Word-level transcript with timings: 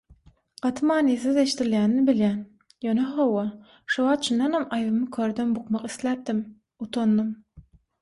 Gaty 0.61 0.85
manysyz 0.91 1.37
eşdilýänini 1.41 2.05
bilýän, 2.07 2.41
ýöne 2.87 3.05
hawa, 3.11 3.45
şowagt 3.99 4.27
çyndanam 4.31 4.69
aýbymy 4.81 5.09
körden 5.21 5.55
bukmak 5.61 5.89
isläpdim, 5.95 6.45
utandym. 6.91 7.35